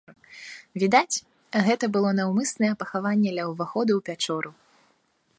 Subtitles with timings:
[0.83, 1.21] Відаць,
[1.67, 4.51] гэта было наўмыснае пахаванне ля ўваходу ў пячору.